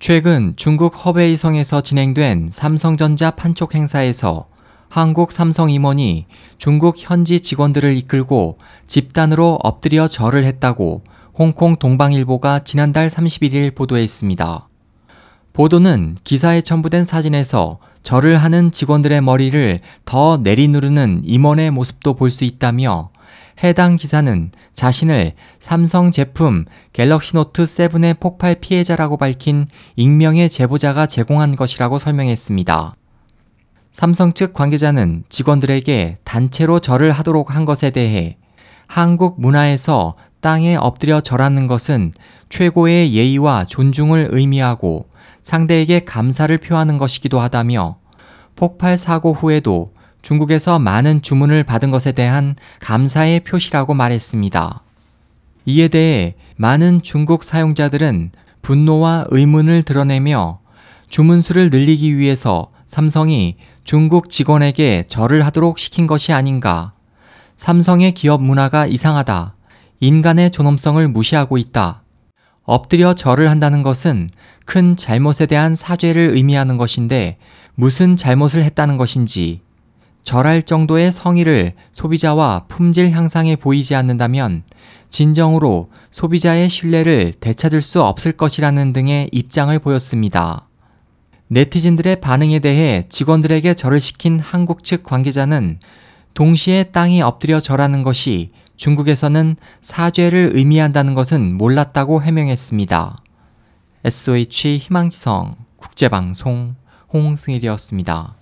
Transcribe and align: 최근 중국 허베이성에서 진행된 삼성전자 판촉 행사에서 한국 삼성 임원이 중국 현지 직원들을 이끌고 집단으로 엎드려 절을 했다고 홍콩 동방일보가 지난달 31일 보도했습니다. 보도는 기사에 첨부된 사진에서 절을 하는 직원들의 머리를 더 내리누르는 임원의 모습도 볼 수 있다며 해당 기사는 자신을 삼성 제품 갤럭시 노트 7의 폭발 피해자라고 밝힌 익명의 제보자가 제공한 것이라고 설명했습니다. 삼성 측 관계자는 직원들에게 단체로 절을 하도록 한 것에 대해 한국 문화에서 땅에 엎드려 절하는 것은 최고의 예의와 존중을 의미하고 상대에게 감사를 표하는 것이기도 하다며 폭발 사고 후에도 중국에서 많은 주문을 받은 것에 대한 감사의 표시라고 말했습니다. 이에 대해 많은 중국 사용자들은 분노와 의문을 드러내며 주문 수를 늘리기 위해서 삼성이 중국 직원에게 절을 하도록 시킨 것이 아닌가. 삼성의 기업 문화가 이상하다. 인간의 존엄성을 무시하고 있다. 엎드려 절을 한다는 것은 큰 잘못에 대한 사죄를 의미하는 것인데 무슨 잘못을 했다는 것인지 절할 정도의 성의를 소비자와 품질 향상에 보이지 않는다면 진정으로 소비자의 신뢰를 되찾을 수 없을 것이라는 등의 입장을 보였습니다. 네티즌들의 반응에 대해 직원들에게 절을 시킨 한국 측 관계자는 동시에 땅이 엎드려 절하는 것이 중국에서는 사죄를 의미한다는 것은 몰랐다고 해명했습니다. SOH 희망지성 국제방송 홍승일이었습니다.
최근 0.00 0.54
중국 0.56 1.04
허베이성에서 1.04 1.82
진행된 1.82 2.48
삼성전자 2.50 3.32
판촉 3.32 3.74
행사에서 3.74 4.46
한국 4.88 5.30
삼성 5.30 5.68
임원이 5.68 6.24
중국 6.56 6.94
현지 6.96 7.38
직원들을 7.38 7.94
이끌고 7.98 8.56
집단으로 8.86 9.58
엎드려 9.62 10.08
절을 10.08 10.44
했다고 10.44 11.04
홍콩 11.34 11.76
동방일보가 11.76 12.60
지난달 12.60 13.10
31일 13.10 13.74
보도했습니다. 13.74 14.68
보도는 15.52 16.16
기사에 16.24 16.62
첨부된 16.62 17.04
사진에서 17.04 17.78
절을 18.02 18.38
하는 18.38 18.72
직원들의 18.72 19.20
머리를 19.20 19.80
더 20.06 20.38
내리누르는 20.38 21.24
임원의 21.24 21.72
모습도 21.72 22.14
볼 22.14 22.30
수 22.30 22.44
있다며 22.44 23.10
해당 23.62 23.96
기사는 23.96 24.50
자신을 24.72 25.32
삼성 25.58 26.10
제품 26.10 26.64
갤럭시 26.92 27.34
노트 27.34 27.64
7의 27.64 28.18
폭발 28.18 28.54
피해자라고 28.54 29.18
밝힌 29.18 29.66
익명의 29.96 30.48
제보자가 30.48 31.06
제공한 31.06 31.56
것이라고 31.56 31.98
설명했습니다. 31.98 32.94
삼성 33.92 34.32
측 34.32 34.54
관계자는 34.54 35.24
직원들에게 35.28 36.18
단체로 36.24 36.78
절을 36.78 37.12
하도록 37.12 37.54
한 37.54 37.64
것에 37.64 37.90
대해 37.90 38.38
한국 38.86 39.40
문화에서 39.40 40.14
땅에 40.40 40.76
엎드려 40.76 41.20
절하는 41.20 41.66
것은 41.66 42.12
최고의 42.48 43.12
예의와 43.12 43.66
존중을 43.66 44.28
의미하고 44.30 45.06
상대에게 45.42 46.00
감사를 46.00 46.56
표하는 46.58 46.96
것이기도 46.98 47.40
하다며 47.40 47.98
폭발 48.56 48.96
사고 48.96 49.34
후에도 49.34 49.92
중국에서 50.22 50.78
많은 50.78 51.22
주문을 51.22 51.64
받은 51.64 51.90
것에 51.90 52.12
대한 52.12 52.56
감사의 52.80 53.40
표시라고 53.40 53.94
말했습니다. 53.94 54.82
이에 55.66 55.88
대해 55.88 56.34
많은 56.56 57.02
중국 57.02 57.44
사용자들은 57.44 58.32
분노와 58.62 59.26
의문을 59.30 59.82
드러내며 59.82 60.60
주문 61.08 61.42
수를 61.42 61.70
늘리기 61.70 62.18
위해서 62.18 62.70
삼성이 62.86 63.56
중국 63.84 64.30
직원에게 64.30 65.04
절을 65.06 65.44
하도록 65.46 65.78
시킨 65.78 66.06
것이 66.06 66.32
아닌가. 66.32 66.92
삼성의 67.56 68.12
기업 68.12 68.42
문화가 68.42 68.86
이상하다. 68.86 69.54
인간의 70.00 70.50
존엄성을 70.50 71.06
무시하고 71.08 71.58
있다. 71.58 72.02
엎드려 72.64 73.14
절을 73.14 73.50
한다는 73.50 73.82
것은 73.82 74.30
큰 74.64 74.96
잘못에 74.96 75.46
대한 75.46 75.74
사죄를 75.74 76.36
의미하는 76.36 76.76
것인데 76.76 77.38
무슨 77.74 78.16
잘못을 78.16 78.62
했다는 78.62 78.96
것인지 78.96 79.60
절할 80.22 80.62
정도의 80.62 81.12
성의를 81.12 81.74
소비자와 81.92 82.66
품질 82.68 83.10
향상에 83.10 83.56
보이지 83.56 83.94
않는다면 83.94 84.62
진정으로 85.08 85.90
소비자의 86.10 86.68
신뢰를 86.68 87.32
되찾을 87.40 87.80
수 87.80 88.02
없을 88.02 88.32
것이라는 88.32 88.92
등의 88.92 89.28
입장을 89.32 89.76
보였습니다. 89.78 90.68
네티즌들의 91.48 92.20
반응에 92.20 92.60
대해 92.60 93.04
직원들에게 93.08 93.74
절을 93.74 94.00
시킨 94.00 94.38
한국 94.38 94.84
측 94.84 95.02
관계자는 95.02 95.80
동시에 96.34 96.84
땅이 96.84 97.22
엎드려 97.22 97.58
절하는 97.58 98.04
것이 98.04 98.50
중국에서는 98.76 99.56
사죄를 99.82 100.52
의미한다는 100.54 101.14
것은 101.14 101.58
몰랐다고 101.58 102.22
해명했습니다. 102.22 103.16
SOH 104.04 104.78
희망지성 104.78 105.56
국제방송 105.76 106.76
홍승일이었습니다. 107.12 108.39